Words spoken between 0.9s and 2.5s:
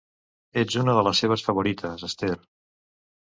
de les seves favorites, Esther.